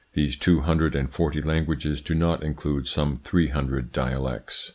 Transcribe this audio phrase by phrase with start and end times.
[0.15, 4.67] These two hundred and forty languages do not include some three hundred dialects